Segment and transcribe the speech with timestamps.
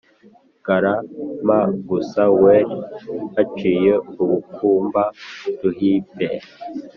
[0.65, 0.93] gara
[1.45, 2.11] m a n gus
[2.41, 2.69] were/
[3.35, 3.93] hacike
[4.25, 5.03] ubuku mba/
[5.59, 6.27] duhinpe